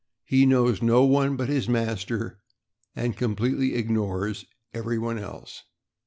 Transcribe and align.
He 0.25 0.47
knows 0.47 0.81
no 0.81 1.03
one 1.03 1.35
but 1.35 1.47
his 1.47 1.69
master, 1.69 2.39
and 2.95 3.15
completely 3.15 3.75
ignores 3.75 4.45
everyone 4.73 5.19
else. 5.19 5.61